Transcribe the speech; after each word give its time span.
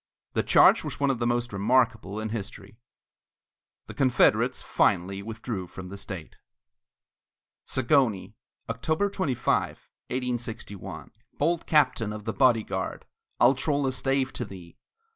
The 0.33 0.41
charge 0.41 0.83
was 0.83 0.99
one 0.99 1.11
of 1.11 1.19
the 1.19 1.27
most 1.27 1.53
remarkable 1.53 2.19
in 2.19 2.29
history. 2.29 2.79
The 3.85 3.93
Confederates 3.93 4.59
finally 4.63 5.21
withdrew 5.21 5.67
from 5.67 5.89
the 5.89 5.95
state. 5.97 6.37
ZAGONYI 7.67 8.33
[October 8.67 9.11
25, 9.11 9.61
1861] 10.09 11.11
Bold 11.37 11.67
Captain 11.67 12.11
of 12.11 12.23
the 12.23 12.33
Body 12.33 12.63
Guard, 12.63 13.05
I'll 13.39 13.53
troll 13.53 13.85
a 13.85 13.91
stave 13.91 14.33
to 14.33 14.43
thee! 14.43 14.75